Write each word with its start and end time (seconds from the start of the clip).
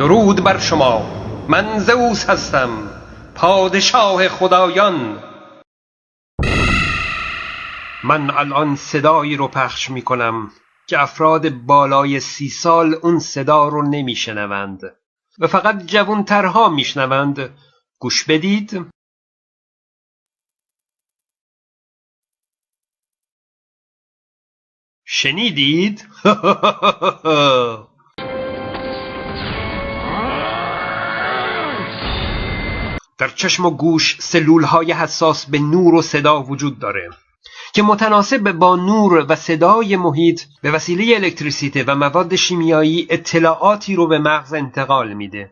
درود 0.00 0.44
بر 0.44 0.58
شما. 0.58 1.02
من 1.48 1.78
زئوس 1.78 2.30
هستم 2.30 2.90
پادشاه 3.34 4.28
خدایان. 4.28 5.22
من 8.04 8.30
الان 8.30 8.76
صدایی 8.76 9.36
رو 9.36 9.48
پخش 9.48 9.90
می 9.90 10.02
کنم 10.02 10.50
که 10.86 11.02
افراد 11.02 11.48
بالای 11.48 12.20
سی 12.20 12.48
سال 12.48 12.94
اون 13.02 13.18
صدا 13.18 13.68
رو 13.68 13.82
نمی 13.82 14.16
شنوند 14.16 14.80
و 15.38 15.46
فقط 15.46 15.82
جوانترها 15.82 16.68
می 16.68 16.84
شنوند 16.84 17.58
گوش 17.98 18.24
بدید. 18.24 18.86
شنیدید؟ 25.04 26.08
در 33.20 33.28
چشم 33.28 33.66
و 33.66 33.70
گوش 33.70 34.16
سلول 34.20 34.64
های 34.64 34.92
حساس 34.92 35.46
به 35.46 35.58
نور 35.58 35.94
و 35.94 36.02
صدا 36.02 36.42
وجود 36.42 36.78
داره 36.78 37.10
که 37.72 37.82
متناسب 37.82 38.52
با 38.52 38.76
نور 38.76 39.26
و 39.28 39.36
صدای 39.36 39.96
محیط 39.96 40.42
به 40.62 40.70
وسیله 40.70 41.16
الکتریسیته 41.16 41.84
و 41.86 41.94
مواد 41.94 42.36
شیمیایی 42.36 43.06
اطلاعاتی 43.10 43.94
رو 43.94 44.06
به 44.06 44.18
مغز 44.18 44.54
انتقال 44.54 45.12
میده. 45.12 45.50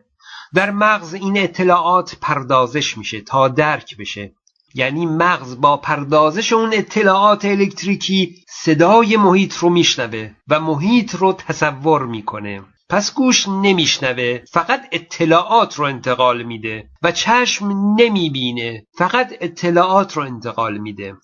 در 0.53 0.71
مغز 0.71 1.13
این 1.13 1.37
اطلاعات 1.37 2.15
پردازش 2.21 2.97
میشه 2.97 3.21
تا 3.21 3.47
درک 3.47 3.97
بشه. 3.97 4.31
یعنی 4.73 5.05
مغز 5.05 5.61
با 5.61 5.77
پردازش 5.77 6.53
اون 6.53 6.73
اطلاعات 6.73 7.45
الکتریکی 7.45 8.35
صدای 8.49 9.17
محیط 9.17 9.57
رو 9.57 9.69
میشنوه 9.69 10.31
و 10.47 10.59
محیط 10.59 11.15
رو 11.15 11.33
تصور 11.33 12.05
می‌کنه. 12.05 12.61
پس 12.89 13.13
گوش 13.13 13.47
نمیشنوه 13.47 14.41
فقط 14.51 14.81
اطلاعات 14.91 15.75
رو 15.75 15.85
انتقال 15.85 16.43
میده 16.43 16.89
و 17.03 17.11
چشم 17.11 17.95
نمی‌بینه 17.99 18.87
فقط 18.97 19.33
اطلاعات 19.41 20.17
رو 20.17 20.23
انتقال 20.23 20.77
میده. 20.77 21.15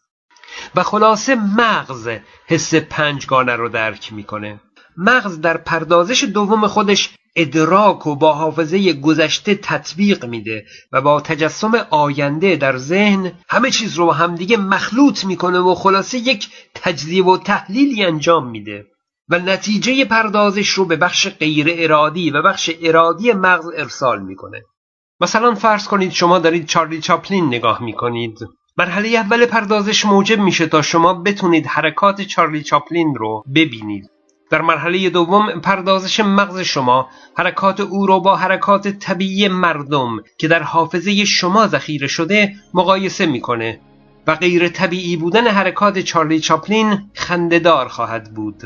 و 0.75 0.83
خلاصه 0.83 1.35
مغز 1.35 2.09
حس 2.47 2.75
پنجگانه 2.75 3.55
رو 3.55 3.69
درک 3.69 4.13
می‌کنه. 4.13 4.59
مغز 4.97 5.41
در 5.41 5.57
پردازش 5.57 6.23
دوم 6.23 6.67
خودش 6.67 7.15
ادراک 7.35 8.07
و 8.07 8.15
با 8.15 8.33
حافظه 8.33 8.93
گذشته 8.93 9.55
تطبیق 9.55 10.25
میده 10.25 10.65
و 10.91 11.01
با 11.01 11.21
تجسم 11.21 11.87
آینده 11.89 12.55
در 12.55 12.77
ذهن 12.77 13.31
همه 13.49 13.71
چیز 13.71 13.95
رو 13.95 14.11
همدیگه 14.11 14.57
مخلوط 14.57 15.25
می‌کنه 15.25 15.59
و 15.59 15.75
خلاصه 15.75 16.17
یک 16.17 16.49
تجزیه 16.75 17.25
و 17.25 17.37
تحلیلی 17.37 18.03
انجام 18.03 18.49
میده. 18.49 18.85
و 19.29 19.39
نتیجه 19.39 20.05
پردازش 20.05 20.69
رو 20.69 20.85
به 20.85 20.95
بخش 20.95 21.27
غیر 21.27 21.67
ارادی 21.69 22.31
و 22.31 22.41
بخش 22.41 22.71
ارادی 22.81 23.33
مغز 23.33 23.65
ارسال 23.77 24.21
می‌کنه. 24.21 24.61
مثلا 25.21 25.55
فرض 25.55 25.87
کنید 25.87 26.11
شما 26.11 26.39
دارید 26.39 26.65
چارلی 26.65 27.01
چاپلین 27.01 27.47
نگاه 27.47 27.83
می‌کنید. 27.83 28.37
مرحله 28.77 29.07
اول 29.07 29.45
پردازش 29.45 30.05
موجب 30.05 30.39
میشه 30.39 30.67
تا 30.67 30.81
شما 30.81 31.13
بتونید 31.13 31.67
حرکات 31.67 32.21
چارلی 32.21 32.63
چاپلین 32.63 33.15
رو 33.15 33.43
ببینید. 33.55 34.09
در 34.51 34.61
مرحله 34.61 35.09
دوم 35.09 35.59
پردازش 35.59 36.19
مغز 36.19 36.59
شما 36.59 37.09
حرکات 37.37 37.79
او 37.79 38.05
را 38.05 38.19
با 38.19 38.35
حرکات 38.35 38.87
طبیعی 38.87 39.47
مردم 39.47 40.09
که 40.39 40.47
در 40.47 40.63
حافظه 40.63 41.25
شما 41.25 41.67
ذخیره 41.67 42.07
شده 42.07 42.53
مقایسه 42.73 43.25
می‌کنه 43.25 43.81
و 44.27 44.35
غیر 44.35 44.69
طبیعی 44.69 45.17
بودن 45.17 45.47
حرکات 45.47 45.99
چارلی 45.99 46.39
چاپلین 46.39 47.11
خندهدار 47.13 47.87
خواهد 47.87 48.33
بود. 48.33 48.63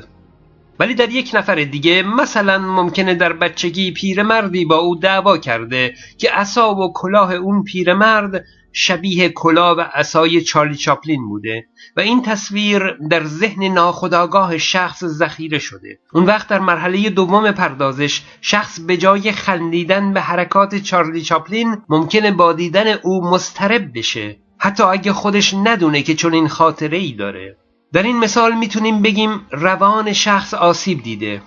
ولی 0.80 0.94
در 0.94 1.10
یک 1.10 1.32
نفر 1.34 1.56
دیگه 1.56 2.04
مثلا 2.04 2.58
ممکنه 2.60 3.16
در 3.16 3.34
بچگی 3.34 3.92
پیرمردی 3.92 4.66
با 4.66 4.78
او 4.78 4.96
دعوا 4.96 5.38
کرده 5.38 5.94
که 6.18 6.32
عصا 6.32 6.76
و 6.76 6.94
کلاه 6.94 7.34
اون 7.34 7.64
پیرمرد 7.64 8.46
شبیه 8.74 9.30
کلاه 9.30 9.78
و 9.78 9.82
عصای 9.94 10.42
چارلی 10.42 10.76
چاپلین 10.76 11.28
بوده 11.28 11.66
و 11.98 12.00
این 12.00 12.22
تصویر 12.22 12.98
در 13.10 13.23
ذهن 13.23 13.64
ناخودآگاه 13.64 14.58
شخص 14.58 15.04
ذخیره 15.06 15.60
شده. 15.60 16.00
اون 16.14 16.26
وقت 16.26 16.48
در 16.48 16.60
مرحله 16.60 17.10
دوم 17.10 17.52
پردازش 17.52 18.22
شخص 18.42 18.80
به 18.80 18.98
جای 18.98 19.32
خندیدن 19.32 20.14
به 20.14 20.22
حرکات 20.22 20.76
چارلی 20.76 21.22
چاپلین 21.22 21.78
ممکنه 21.89 22.32
با 22.32 22.54
دیدن 22.54 22.88
او 23.04 23.30
مسترب 23.30 23.98
بشه. 23.98 24.38
حتی 24.58 24.84
اگه 24.84 25.14
خودش 25.14 25.54
ندونه 25.54 26.02
که 26.02 26.16
چون 26.16 26.34
این 26.34 26.48
خاطره 26.48 26.98
ای 26.98 27.12
داره. 27.12 27.58
در 27.94 28.04
این 28.04 28.17
مثال 28.17 28.54
می‌تونیم 28.54 29.02
بگیم 29.02 29.48
روان 29.52 30.14
شخص 30.14 30.54
آسیب 30.54 31.04
دیده. 31.04 31.42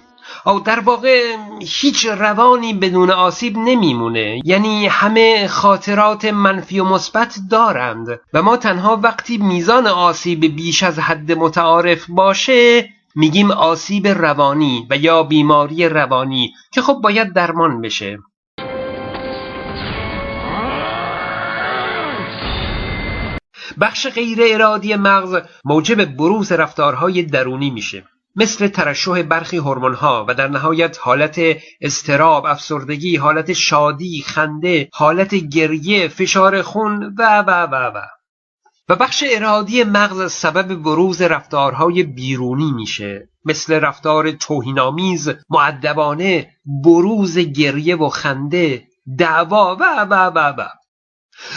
او 0.47 0.60
در 0.60 0.80
واقع 0.80 1.36
هیچ 1.60 2.06
روانی 2.06 2.75
بدون 2.75 3.10
آسیب 3.10 3.58
نمیمونه. 3.58 4.41
یعنی 4.44 4.86
همه 4.86 5.48
خاطرات 5.48 6.25
منفی 6.25 6.80
و 6.80 6.84
مثبت 6.84 7.38
دارند 7.50 8.20
و 8.34 8.42
ما 8.42 8.56
تنها 8.56 8.97
وقتی 8.97 9.38
میزان 9.38 9.86
آسیب 9.86 10.56
بیش 10.56 10.82
از 10.82 10.98
حد 10.98 11.32
متعارف 11.32 12.06
باشه 12.08 12.88
میگیم 13.14 13.50
آسیب 13.50 14.09
روانی 14.09 14.86
و 14.91 14.97
یا 14.97 15.22
بیماری 15.22 15.88
روانی 15.88 16.54
که 16.72 16.82
خب 16.82 16.94
باید 17.03 17.32
درمان 17.32 17.80
بشه. 17.80 18.19
بخش 23.80 24.06
غیر 24.06 24.38
ارادی 24.42 24.96
مغز 24.96 25.38
موجب 25.64 26.04
بروز 26.04 26.52
رفتارهای 26.52 27.22
درونی 27.22 27.70
میشه. 27.70 28.04
مثل 28.36 28.68
ترشح 28.68 29.22
برخی 29.22 29.56
ها 29.56 30.26
و 30.28 30.34
در 30.34 30.48
نهایت 30.48 30.98
حالت 31.00 31.40
استراب، 31.80 32.46
افسردگی، 32.46 33.16
حالت 33.16 33.52
شادی، 33.52 34.24
خنده، 34.26 34.88
حالت 34.92 35.34
گریه، 35.34 36.08
فشار 36.08 36.62
خون 36.62 37.14
و 37.18 37.42
و 37.42 37.50
و 37.50 37.74
و. 37.74 38.00
و 38.88 38.96
بخش 38.96 39.24
ارادی 39.26 39.84
مغز 39.84 40.32
سبب 40.32 40.74
بروز 40.74 41.22
رفتارهای 41.22 42.02
بیرونی 42.02 42.72
میشه. 42.72 43.28
مثل 43.44 43.74
رفتار 43.74 44.30
توهینآمیز، 44.30 45.30
معدبانه، 45.50 46.50
بروز 46.84 47.38
گریه 47.38 47.96
و 47.96 48.08
خنده، 48.08 48.84
دعوا 49.18 49.76
و 49.76 49.84
و 50.10 50.14
و 50.14 50.38
و. 50.38 50.68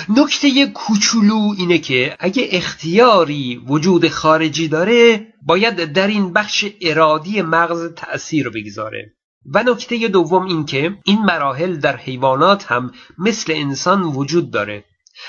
نکته 0.09 0.67
کوچولو 0.67 1.53
اینه 1.57 1.77
که 1.77 2.15
اگه 2.19 2.47
اختیاری 2.51 3.61
وجود 3.67 4.07
خارجی 4.07 4.67
داره 4.67 5.27
باید 5.41 5.75
در 5.75 6.07
این 6.07 6.33
بخش 6.33 6.65
ارادی 6.81 7.41
مغز 7.41 7.93
تأثیر 7.93 8.49
بگذاره. 8.49 9.13
و 9.53 9.63
نکته 9.63 10.07
دوم 10.07 10.45
این 10.45 10.65
که 10.65 10.97
این 11.05 11.21
مراحل 11.21 11.75
در 11.75 11.97
حیوانات 11.97 12.71
هم 12.71 12.91
مثل 13.17 13.53
انسان 13.55 14.03
وجود 14.03 14.51
داره. 14.51 14.85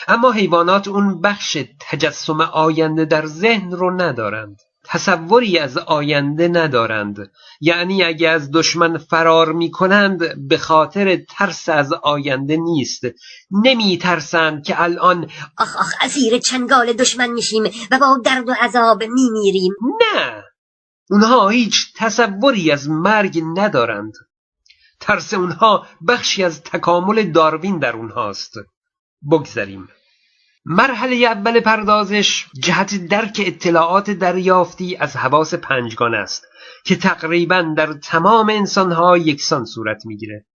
اما 0.08 0.32
حیوانات 0.32 0.88
اون 0.88 1.20
بخش 1.20 1.58
تجسم 1.80 2.40
آینده 2.40 3.04
در 3.04 3.26
ذهن 3.26 3.72
رو 3.72 3.90
ندارند. 3.90 4.56
تصوری 4.88 5.58
از 5.58 5.78
آینده 5.78 6.48
ندارند. 6.48 7.30
یعنی 7.60 8.04
اگه 8.04 8.28
از 8.28 8.50
دشمن 8.50 8.98
فرار 8.98 9.52
می 9.52 9.70
کنند 9.70 10.48
به 10.48 10.58
خاطر 10.58 11.16
ترس 11.16 11.68
از 11.68 11.92
آینده 11.92 12.56
نیست. 12.56 13.02
نمی 13.64 13.98
ترسند 13.98 14.64
که 14.64 14.82
الان 14.82 15.30
آخ 15.58 15.76
آخ 15.76 15.94
اسیر 16.00 16.38
چنگال 16.38 16.92
دشمن 16.92 17.30
میشیم 17.30 17.62
و 17.90 17.98
با 17.98 18.20
درد 18.24 18.48
و 18.48 18.54
عذاب 18.60 19.04
می 19.04 19.30
میریم 19.32 19.72
نه! 20.00 20.42
اونها 21.10 21.48
هیچ 21.48 21.92
تصوری 21.96 22.70
از 22.70 22.88
مرگ 22.88 23.42
ندارند. 23.56 24.12
ترس 25.00 25.34
اونها 25.34 25.86
بخشی 26.08 26.44
از 26.44 26.62
تکامل 26.62 27.22
داروین 27.22 27.78
در 27.78 27.96
اونهاست. 27.96 28.52
بگذریم. 29.30 29.88
مرحله 30.68 31.16
اول 31.16 31.60
پردازش 31.60 32.46
جهت 32.62 32.94
درک 32.94 33.42
اطلاعات 33.46 34.10
دریافتی 34.10 34.96
از 34.96 35.16
حواس 35.16 35.54
پنجگان 35.54 36.14
است 36.14 36.46
که 36.84 36.96
تقریبا 36.96 37.74
در 37.76 37.92
تمام 37.92 38.50
انسانها 38.50 39.18
یکسان 39.18 39.64
صورت 39.64 40.06
می‌گیره. 40.06 40.46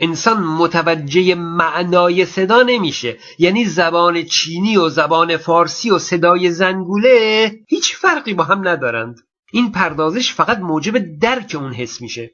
انسان 0.00 0.42
متوجه 0.42 1.34
معنای 1.34 2.24
صدا 2.24 2.62
نمیشه 2.62 3.18
یعنی 3.38 3.64
زبان 3.64 4.22
چینی 4.22 4.76
و 4.76 4.88
زبان 4.88 5.36
فارسی 5.36 5.90
و 5.90 5.98
صدای 5.98 6.50
زنگوله 6.50 7.52
هیچ 7.68 7.96
فرقی 7.96 8.34
با 8.34 8.44
هم 8.44 8.68
ندارند. 8.68 9.16
این 9.52 9.72
پردازش 9.72 10.32
فقط 10.32 10.58
موجب 10.58 11.18
درک 11.18 11.56
اون 11.58 11.72
حس 11.72 12.00
میشه. 12.00 12.30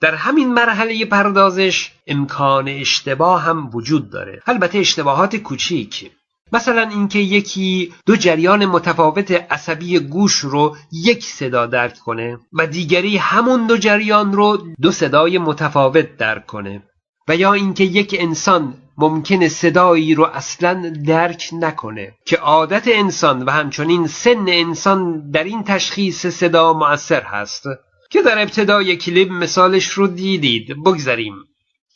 در 0.00 0.14
همین 0.14 0.54
مرحله 0.54 1.04
پردازش 1.04 1.92
امکان 2.06 2.68
اشتباه 2.68 3.42
هم 3.42 3.70
وجود 3.74 4.10
داره. 4.10 4.42
البته 4.46 4.78
اشتباهات 4.78 5.36
کوچیک. 5.36 6.10
مثلا 6.52 6.88
اینکه 6.88 7.18
یکی 7.18 7.94
دو 8.06 8.16
جریان 8.16 8.66
متفاوت 8.66 9.30
عصبی 9.30 9.98
گوش 9.98 10.34
رو 10.34 10.76
یک 10.92 11.24
صدا 11.24 11.66
درک 11.66 11.98
کنه 11.98 12.38
و 12.52 12.66
دیگری 12.66 13.16
همون 13.16 13.66
دو 13.66 13.76
جریان 13.76 14.32
رو 14.32 14.58
دو 14.82 14.92
صدای 14.92 15.38
متفاوت 15.38 16.16
درک 16.16 16.46
کنه. 16.46 16.82
و 17.28 17.36
یا 17.36 17.52
اینکه 17.52 17.84
یک 17.84 18.16
انسان 18.18 18.74
ممکنه 18.98 19.48
صدایی 19.48 20.14
رو 20.14 20.24
اصلا 20.24 20.92
درک 21.06 21.50
نکنه 21.52 22.14
که 22.26 22.36
عادت 22.36 22.88
انسان 22.88 23.42
و 23.42 23.50
همچنین 23.50 24.06
سن 24.06 24.44
انسان 24.48 25.30
در 25.30 25.44
این 25.44 25.64
تشخیص 25.64 26.26
صدا 26.26 26.72
مؤثر 26.72 27.22
هست. 27.22 27.62
که 28.10 28.22
در 28.22 28.42
ابتدای 28.42 28.96
کلیپ 28.96 29.30
مثالش 29.30 29.88
رو 29.88 30.06
دیدید. 30.06 30.82
بگذاریم 30.84 31.34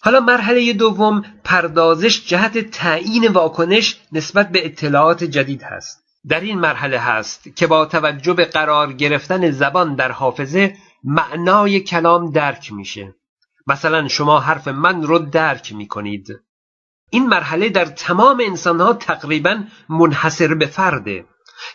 حالا 0.02 0.20
مرحله 0.20 0.72
دوم 0.72 1.24
پردازش 1.44 2.26
جهت 2.26 2.58
تعیین 2.58 3.28
واکنش 3.28 4.00
نسبت 4.12 4.48
به 4.48 4.66
اطلاعات 4.66 5.24
جدید 5.24 5.62
هست. 5.62 6.04
در 6.28 6.40
این 6.40 6.58
مرحله 6.58 6.98
هست 6.98 7.56
که 7.56 7.66
با 7.66 7.86
توجه 7.86 8.32
به 8.32 8.44
قرار 8.44 8.92
گرفتن 8.92 9.50
زبان 9.50 9.94
در 9.94 10.12
حافظه 10.12 10.76
معنای 11.04 11.80
کلام 11.80 12.30
درک 12.30 12.72
میشه. 12.72 13.14
مثلا 13.66 14.08
شما 14.08 14.40
حرف 14.40 14.68
من 14.68 15.02
رو 15.02 15.18
درک 15.18 15.72
می‌کنید. 15.72 16.28
این 17.10 17.26
مرحله 17.26 17.68
در 17.68 17.84
تمام 17.84 18.42
انسانها 18.46 18.92
تقریبا 18.92 19.64
منحصر 19.88 20.54
به 20.54 20.66
فرده 20.66 21.24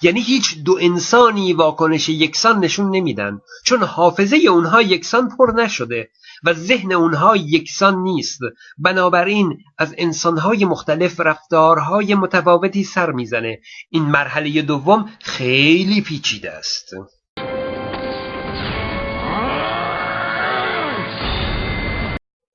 یعنی 0.01 0.21
هیچ 0.21 0.63
دو 0.63 0.77
انسانی 0.81 1.53
واکنش 1.53 2.09
یکسان 2.09 2.59
نشون 2.59 2.95
نمیدن 2.95 3.39
چون 3.65 3.83
حافظه 3.83 4.37
اونها 4.37 4.81
یکسان 4.81 5.29
پر 5.29 5.53
نشده. 5.55 6.09
و 6.43 6.53
ذهن 6.53 6.91
اونها 6.91 7.35
یکسان 7.35 8.03
نیست. 8.03 8.39
بنابراین 8.77 9.57
از 9.77 9.95
انسانهای 9.97 10.65
مختلف 10.65 11.19
رفتارهای 11.19 12.15
متفاوتی 12.15 12.83
سر 12.83 13.11
می‌زنه. 13.11 13.59
این 13.89 14.03
مرحله 14.03 14.61
دوم 14.61 15.09
خیلی 15.21 16.01
پیچیده 16.01 16.51
است. 16.51 16.85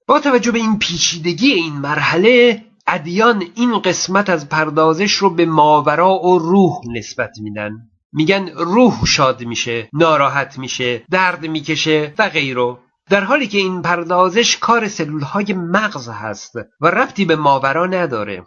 با 0.07 0.21
توجه 0.21 0.53
به 0.53 0.59
این 0.59 0.79
پیچیدگی 0.79 1.53
این 1.53 1.73
مرحله 1.73 2.65
ادیان 2.87 3.45
این 3.55 3.79
قسمت 3.79 4.31
از 4.31 4.49
پردازش 4.49 5.13
رو 5.13 5.31
به 5.31 5.47
ماورا 5.47 6.15
و 6.15 6.39
روح 6.39 6.73
نسبت 6.97 7.31
میدن. 7.43 7.71
میگن 8.13 8.49
روح 8.49 9.05
شاد 9.07 9.45
میشه 9.45 9.89
ناراحت 9.93 10.59
میشه 10.59 11.05
درد 11.11 11.47
می‌کشه 11.47 12.15
و 12.19 12.29
غیره. 12.29 12.77
در 13.11 13.25
حالی 13.25 13.49
که 13.49 13.59
این 13.59 13.83
پردازش 13.83 14.57
کار 14.57 14.89
سلول 14.89 15.23
های 15.23 15.53
مغز 15.53 16.09
هست 16.09 16.57
و 16.81 16.87
ربطی 16.87 17.25
به 17.25 17.37
ماورا 17.37 17.87
نداره. 17.87 18.45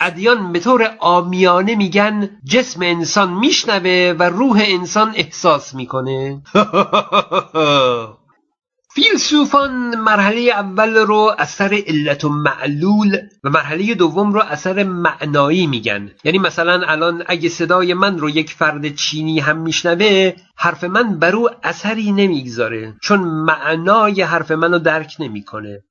ادیان 0.00 0.52
به 0.52 0.60
طور 0.60 0.96
آمیانه 0.98 1.74
میگن 1.74 2.30
جسم 2.44 2.82
انسان 2.82 3.32
میشنوه 3.32 4.16
و 4.18 4.22
روح 4.22 4.62
انسان 4.66 5.12
احساس 5.16 5.74
می‌کنه. 5.74 6.42
فیلسوفان 8.94 9.98
مرحله 9.98 10.40
اول 10.40 10.96
رو 10.96 11.34
اثر 11.38 11.82
علت 11.86 12.24
و 12.24 12.28
معلول 12.28 13.16
و 13.44 13.50
مرحله 13.50 13.94
دوم 13.94 14.32
رو 14.32 14.40
اثر 14.40 14.84
معنایی 14.84 15.66
میگن. 15.66 16.10
یعنی 16.24 16.38
مثلا 16.38 16.86
الان 16.86 17.24
اگه 17.26 17.48
صدای 17.48 17.94
من 17.94 18.18
رو 18.18 18.30
یک 18.30 18.50
فرد 18.50 18.94
چینی 18.94 19.40
هم 19.40 19.58
میشنوه 19.58 20.32
حرف 20.56 20.84
من 20.84 21.18
بر 21.18 21.36
او 21.36 21.48
اثری 21.62 22.12
نمی‌گذاره 22.12 22.94
چون 23.02 23.20
معنای 23.20 24.22
حرف 24.22 24.50
منو 24.50 24.78
درک 24.78 25.16
نمی‌کنه. 25.18 25.82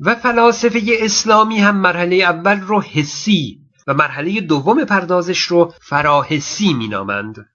و 0.00 0.14
فلاسفه 0.14 0.80
اسلامی 1.00 1.58
هم 1.58 1.76
مرحله 1.76 2.16
اول 2.16 2.60
رو 2.60 2.80
حسی 2.80 3.58
و 3.86 3.94
مرحله 3.94 4.40
دوم 4.40 4.84
پردازش 4.84 5.40
رو 5.40 5.74
فراحسی 5.80 6.74
مینامند. 6.74 7.46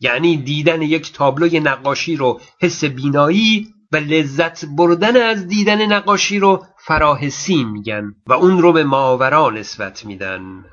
یعنی 0.00 0.36
دیدن 0.36 0.82
یک 0.82 1.12
تابلوی 1.12 1.60
نقاشی 1.60 2.16
رو 2.16 2.40
حس 2.60 2.84
بینایی 2.84 3.74
و 3.92 3.96
لذت 3.96 4.64
بردن 4.64 5.22
از 5.22 5.48
دیدن 5.48 5.92
نقاشی 5.92 6.38
رو 6.38 6.64
فراحسی 6.86 7.64
میگن 7.64 8.14
و 8.26 8.32
اون 8.32 8.62
رو 8.62 8.72
به 8.72 8.84
ماورا 8.84 9.50
نسبت 9.50 10.06
میدن. 10.06 10.64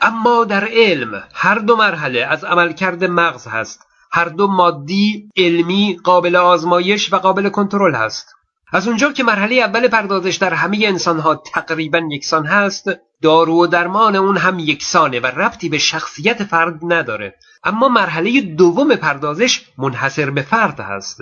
اما 0.00 0.44
در 0.44 0.68
علم 0.72 1.24
هر 1.34 1.54
دو 1.54 1.76
مرحله 1.76 2.20
از 2.20 2.44
عملکرد 2.44 3.04
مغز 3.04 3.46
هست. 3.46 3.86
هر 4.12 4.24
دو 4.24 4.46
مادی 4.46 5.30
علمی 5.36 6.00
قابل 6.04 6.36
آزمایش 6.36 7.12
و 7.12 7.16
قابل 7.16 7.48
کنترل 7.48 7.94
هست. 7.94 8.34
از 8.72 8.88
اونجا 8.88 9.12
که 9.12 9.22
مرحله 9.22 9.54
اول 9.54 9.88
پردازش 9.88 10.36
در 10.36 10.54
همه 10.54 10.78
انسانها 10.82 11.34
تقریبا 11.34 12.00
یکسان 12.10 12.46
هست 12.46 12.90
دارو 13.22 13.62
و 13.62 13.66
درمان 13.66 14.16
اون 14.16 14.36
هم 14.36 14.58
یکسانه 14.58 15.20
و 15.20 15.26
ربطی 15.26 15.68
به 15.68 15.78
شخصیت 15.78 16.44
فرد 16.44 16.80
نداره. 16.82 17.34
اما 17.64 17.88
مرحله 17.88 18.40
دوم 18.40 18.96
پردازش 18.96 19.64
منحصر 19.78 20.30
به 20.30 20.42
فرد 20.42 20.80
هست. 20.80 21.18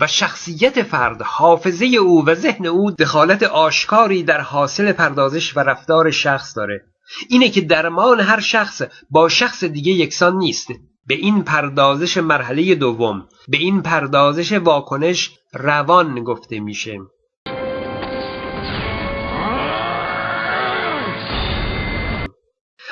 و 0.00 0.06
شخصیت 0.06 0.82
فرد 0.82 1.22
حافظه 1.22 1.86
او 1.86 2.24
و 2.26 2.34
ذهن 2.34 2.66
او 2.66 2.90
دخالت 2.90 3.42
آشکاری 3.42 4.22
در 4.22 4.40
حاصل 4.40 4.92
پردازش 4.92 5.56
و 5.56 5.60
رفتار 5.60 6.10
شخص 6.10 6.56
داره. 6.56 6.84
اینه 7.28 7.48
که 7.48 7.60
درمان 7.60 8.20
هر 8.20 8.40
شخص 8.40 8.82
با 9.10 9.28
شخص 9.28 9.64
دیگه 9.64 9.92
یکسان 9.92 10.36
نیست. 10.36 10.68
به 11.06 11.14
این 11.14 11.44
پردازش 11.44 12.16
مرحله 12.16 12.74
دوم 12.74 13.28
به 13.48 13.56
این 13.56 13.82
پردازش 13.82 14.52
واکنش 14.52 15.30
روان 15.54 16.24
گفته 16.24 16.60
میشه. 16.60 16.98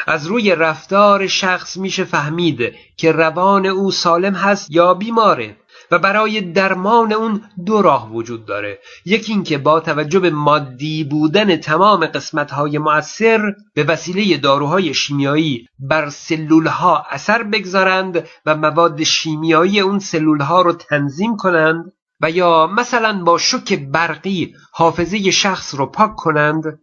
از 0.07 0.27
روی 0.27 0.55
رفتار 0.55 1.27
شخص 1.27 1.77
میشه 1.77 2.05
فهمید 2.05 2.75
که 2.97 3.13
روان 3.13 3.67
او 3.67 3.91
سالم 3.91 4.35
هست 4.35 4.71
یا 4.71 4.95
بیماره. 4.95 5.57
و 5.91 5.99
برای 5.99 6.41
درمان 6.41 7.13
اون 7.13 7.43
دو 7.67 7.83
راه 7.83 8.13
وجود 8.13 8.47
داره. 8.47 8.79
یکی 9.05 9.33
اینکه 9.33 9.59
با 9.59 9.81
توجه 9.81 10.21
به 10.21 10.31
مادی 10.31 11.05
بودن 11.05 11.57
تمام 11.57 12.07
قسمت‌های 12.07 12.79
مؤثر 12.79 13.55
به 13.75 13.85
وسیله 13.85 14.37
داروهای 14.37 14.95
شیمیایی 14.95 15.67
بر 15.79 16.09
سلولها 16.09 17.07
اثر 17.11 17.43
بگذارند 17.43 18.29
و 18.47 18.57
مواد 18.57 19.03
شیمیایی 19.03 19.81
اون 19.81 19.99
سلولها 19.99 20.63
رو 20.63 20.73
تنظیم 20.73 21.37
کنند 21.37 21.93
و 22.21 22.31
یا 22.31 22.67
مثلا 22.67 23.23
با 23.25 23.39
شوک 23.39 23.75
برقی 23.75 24.55
حافظه 24.73 25.31
شخص 25.31 25.75
رو 25.75 25.87
پاک 25.87 26.17
کنند. 26.17 26.81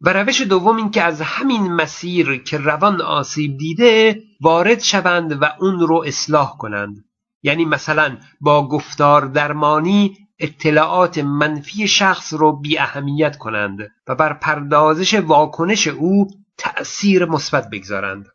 و 0.00 0.12
روش 0.12 0.40
دوم 0.40 0.76
این 0.76 0.90
که 0.90 1.02
از 1.02 1.20
همین 1.20 1.72
مسیر 1.72 2.42
که 2.42 2.58
روان 2.58 3.00
آسیب 3.00 3.56
دیده 3.58 4.22
وارد 4.40 4.80
شوند 4.80 5.42
و 5.42 5.46
اون 5.60 5.80
رو 5.80 6.04
اصلاح 6.06 6.56
کنند. 6.58 7.04
یعنی 7.42 7.64
مثلا 7.64 8.16
با 8.40 8.68
گفتار 8.68 9.26
درمانی 9.26 10.16
اطلاعات 10.38 11.18
منفی 11.18 11.88
شخص 11.88 12.34
رو 12.34 12.52
بی 12.52 12.78
اهمیت 12.78 13.38
کنند 13.38 13.78
و 14.08 14.14
بر 14.14 14.32
پردازش 14.32 15.14
واکنش 15.14 15.88
او 15.88 16.26
تأثیر 16.58 17.24
مثبت 17.24 17.70
بگذارند. 17.70 18.26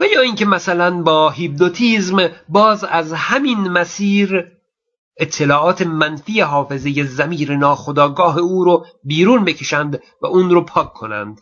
و 0.00 0.04
یا 0.04 0.20
اینکه 0.20 0.46
مثلا 0.46 1.02
با 1.02 1.30
هیپنوتیزم 1.30 2.28
باز 2.48 2.84
از 2.84 3.12
همین 3.12 3.58
مسیر 3.58 4.46
اطلاعات 5.16 5.82
منفی 5.82 6.40
حافظه 6.40 7.04
زمیر 7.04 7.56
ناخداگاه 7.56 8.38
او 8.38 8.64
رو 8.64 8.86
بیرون 9.04 9.44
بکشند 9.44 10.02
و 10.22 10.26
اون 10.26 10.50
رو 10.50 10.64
پاک 10.64 10.92
کنند. 10.92 11.40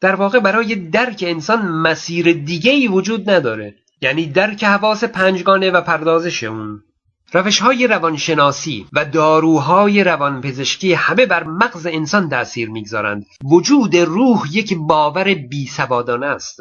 در 0.00 0.14
واقع 0.14 0.40
برای 0.40 0.74
درک 0.74 1.24
انسان 1.26 1.68
مسیر 1.68 2.32
دیگه 2.32 2.88
وجود 2.88 3.30
نداره. 3.30 3.74
یعنی 4.00 4.26
درک 4.26 4.64
حواس 4.64 5.04
پنجگانه 5.04 5.70
و 5.70 5.80
پردازش 5.80 6.44
اون. 6.44 6.82
روش 7.32 7.60
های 7.60 7.86
روانشناسی 7.86 8.86
و 8.92 9.04
داروهای 9.04 10.04
روانپزشکی 10.04 10.92
همه 10.92 11.26
بر 11.26 11.44
مغز 11.44 11.86
انسان 11.86 12.28
تأثیر 12.28 12.70
می‌گذارند. 12.70 13.24
وجود 13.44 13.96
روح 13.96 14.42
یک 14.52 14.74
باور 14.78 15.34
بی 15.34 15.70
است. 16.22 16.58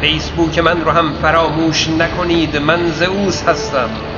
فیسبوک 0.00 0.58
من 0.58 0.84
رو 0.84 0.90
هم 0.90 1.14
فراموش 1.14 1.88
نکنید. 1.88 2.56
من 2.56 2.90
زئوس 2.90 3.42
هستم. 3.42 4.15